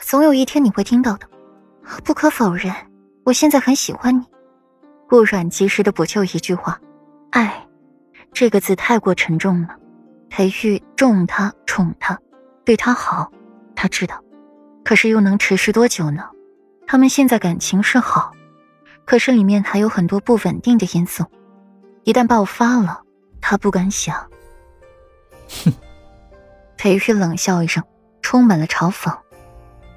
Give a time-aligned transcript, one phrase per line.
[0.00, 1.28] 总有一天你会听到的。
[2.04, 2.74] 不可否认，
[3.24, 4.24] 我现在很喜欢你。
[5.08, 6.78] 顾阮及时的补救一句话
[7.32, 7.66] ：“爱，
[8.32, 9.76] 这个字太过沉重了。”
[10.28, 12.18] 裴玉重他宠他，
[12.64, 13.32] 对他好，
[13.74, 14.22] 他知道，
[14.84, 16.22] 可是又能持续多久呢？
[16.86, 18.32] 他们现在感情是好，
[19.06, 21.24] 可是里面还有很多不稳定的因素，
[22.04, 23.00] 一旦爆发了，
[23.40, 24.14] 他不敢想。
[25.48, 25.72] 哼，
[26.76, 27.82] 裴玉冷笑一声，
[28.20, 29.16] 充满了嘲讽。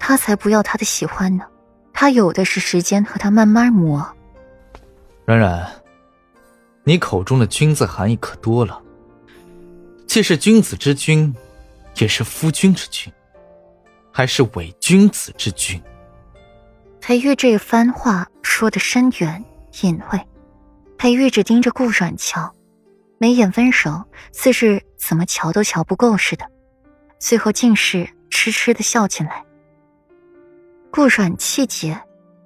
[0.04, 1.46] 他才不要他的喜欢呢，
[1.94, 4.04] 他有的是时间和他慢慢磨。
[5.26, 5.72] 冉冉，
[6.84, 8.82] 你口中的君字含义可多了。
[10.08, 11.34] 既是君子之君，
[11.98, 13.14] 也是夫君之君，
[14.12, 15.80] 还是伪君子之君。
[17.00, 19.46] 裴玉这番话说的深远
[19.84, 20.20] 隐晦，
[20.98, 22.52] 裴玉只盯着顾软瞧，
[23.20, 26.46] 眉眼温柔，似是怎么瞧都瞧不够似的，
[27.20, 29.46] 最后竟是痴痴的笑起来。
[30.92, 31.98] 顾阮气结，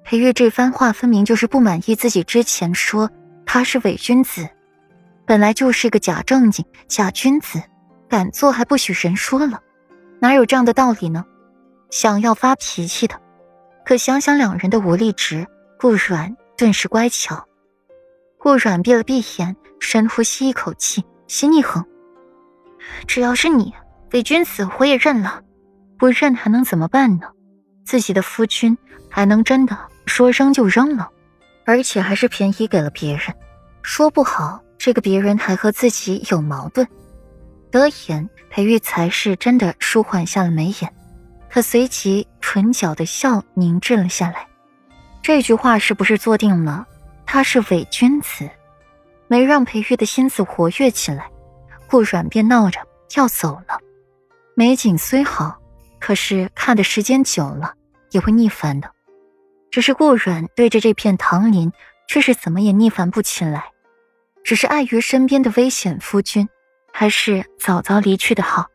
[0.04, 3.10] 裴玉这番话分明就是不满意自己之前说
[3.44, 4.48] 他是伪君子。
[5.26, 7.60] 本来就是个假正经、假君子，
[8.08, 9.60] 敢做还不许人说了，
[10.20, 11.24] 哪有这样的道理呢？
[11.90, 13.20] 想要发脾气的，
[13.84, 15.44] 可想想两人的武力值，
[15.80, 17.44] 顾阮顿时乖巧。
[18.38, 21.84] 顾阮闭了闭眼，深呼吸一口气，心一横：
[23.08, 23.74] 只要是你
[24.12, 25.42] 伪君子，我也认了。
[25.98, 27.26] 不认还能怎么办呢？
[27.86, 28.76] 自己的夫君
[29.08, 31.08] 还能真的说扔就扔了？
[31.64, 33.22] 而且还是便宜给了别人，
[33.82, 34.60] 说不好。
[34.78, 36.86] 这个别人还和自己有矛盾，
[37.70, 40.92] 得言裴玉才是真的舒缓下了眉眼，
[41.48, 44.46] 可随即唇角的笑凝滞了下来。
[45.22, 46.86] 这句话是不是坐定了
[47.24, 48.48] 他是伪君子？
[49.28, 51.28] 没让裴玉的心思活跃起来，
[51.88, 52.78] 顾阮便闹着
[53.16, 53.78] 要走了。
[54.54, 55.58] 美景虽好，
[56.06, 57.74] 可是看的时间久了
[58.12, 58.92] 也会腻烦的。
[59.72, 61.72] 只是顾阮对着这片唐林，
[62.08, 63.72] 却是怎么也腻烦不起来。
[64.44, 66.48] 只是碍于身边的危险，夫君
[66.92, 68.66] 还是早早离去的好，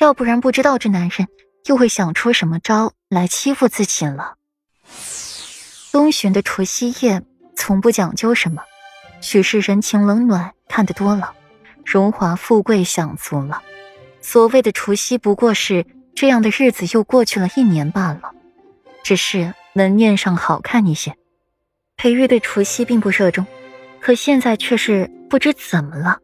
[0.00, 1.28] 要不然不知道这男人
[1.64, 4.34] 又会想出什么招来欺负自己了。
[5.90, 7.22] 东巡的除夕夜
[7.56, 8.62] 从不讲究什么，
[9.22, 11.32] 许是人情冷暖看得多了，
[11.86, 13.62] 荣华富贵享足了，
[14.20, 18.32] 所谓的除夕不过是这样的日子又过去了一年罢了，
[19.02, 21.14] 只是门面上好看一些。
[21.96, 23.46] 裴玉对除夕并不热衷。
[24.00, 26.18] 可现在却是不知怎么了，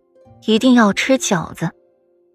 [0.47, 1.70] 一定要吃饺子。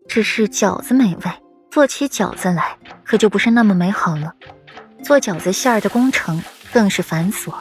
[0.08, 1.32] 只是饺子美味，
[1.72, 4.36] 做起饺子来可就不是那么美好了。
[5.04, 7.52] 做饺子馅儿的工程更是繁琐，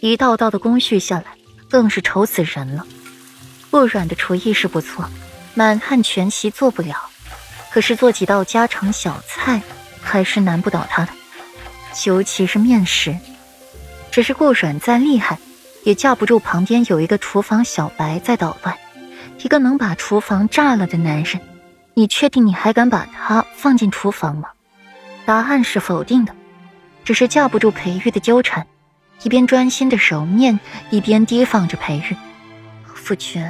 [0.00, 1.24] 一道道的工序下来，
[1.70, 2.86] 更是愁死人了。
[3.70, 5.08] 不软的厨艺是不错，
[5.54, 6.94] 满汉全席做不了，
[7.74, 9.60] 可是做几道家常小菜
[10.00, 11.10] 还是难不倒他的，
[12.06, 13.16] 尤其是面食。
[14.12, 15.36] 只是顾软再厉害。
[15.82, 18.74] 也架不住旁边有一个厨房小白在捣乱，
[19.40, 21.40] 一个能把厨房炸了的男人，
[21.94, 24.48] 你确定你还敢把他放进厨房吗？
[25.26, 26.32] 答案是否定的，
[27.04, 28.64] 只是架不住裴玉的纠缠，
[29.24, 30.58] 一边专心的揉面，
[30.90, 32.16] 一边提防着裴玉。
[32.94, 33.46] 夫君，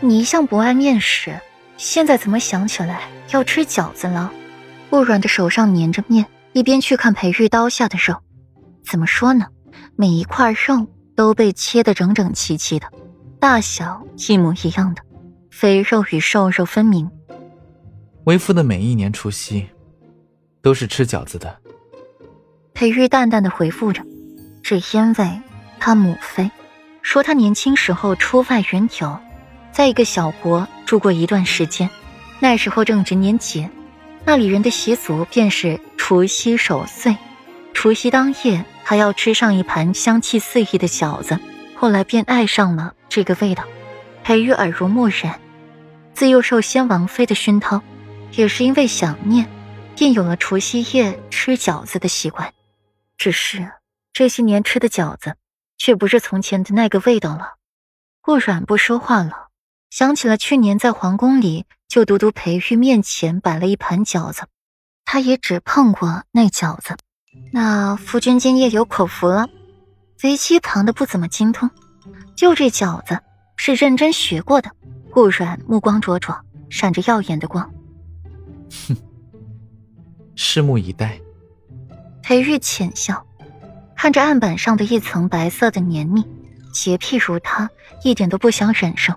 [0.00, 1.38] 你一向不爱面食，
[1.76, 4.32] 现在怎么想起来要吃饺子了？
[4.90, 8.16] 顾软的手上粘着面，一边去看裴玉刀下的肉，
[8.84, 9.46] 怎么说呢？
[9.96, 10.86] 每一块肉。
[11.16, 12.86] 都被切得整整齐齐的，
[13.40, 15.00] 大小一模一样的，
[15.50, 17.10] 肥肉与瘦肉分明。
[18.24, 19.66] 为夫的每一年除夕，
[20.60, 21.58] 都是吃饺子的。
[22.74, 24.02] 裴玉淡淡的回复着，
[24.62, 25.40] 只因为
[25.80, 26.50] 他母妃
[27.00, 29.18] 说他年轻时候出外云游，
[29.72, 31.90] 在一个小国住过一段时间，
[32.40, 33.68] 那时候正值年节，
[34.24, 37.14] 那里人的习俗便是除夕守岁，
[37.74, 38.64] 除夕当夜。
[38.88, 41.36] 还要吃上一盘香气四溢的饺子，
[41.74, 43.64] 后来便爱上了这个味道。
[44.22, 45.40] 裴玉耳濡目染，
[46.14, 47.82] 自幼受先王妃的熏陶，
[48.30, 49.50] 也是因为想念，
[49.96, 52.54] 便有了除夕夜吃饺子的习惯。
[53.18, 53.68] 只是
[54.12, 55.34] 这些年吃的饺子，
[55.78, 57.54] 却不是从前的那个味道了。
[58.20, 59.45] 顾阮不说话了，
[59.90, 64.42] 想起了去年在皇宫里，就独独裴玉面前摆了一盘饺子，
[65.04, 66.96] 他也只碰过那饺子。
[67.52, 69.48] 那夫君今夜有口福了，
[70.22, 71.70] 围棋旁的不怎么精通，
[72.34, 73.20] 就这饺子
[73.56, 74.70] 是认真学过的。
[75.10, 76.36] 顾阮目光灼灼，
[76.68, 77.72] 闪着耀眼的光。
[78.88, 78.96] 哼，
[80.36, 81.18] 拭目以待。
[82.22, 83.24] 裴玉浅笑，
[83.96, 86.22] 看着案板上的一层白色的黏腻，
[86.72, 87.70] 洁癖如他，
[88.02, 89.14] 一点都不想忍受。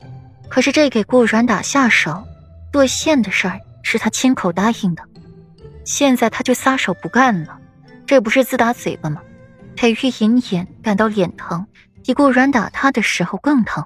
[0.49, 2.27] 可是这给顾阮打下手
[2.71, 5.03] 剁馅的事儿，是他亲口答应的，
[5.85, 7.57] 现在他就撒手不干了。
[8.05, 9.21] 这不是自打嘴巴吗？
[9.75, 11.65] 裴玉隐隐感到脸疼，
[12.03, 13.85] 比顾软打他的时候更疼。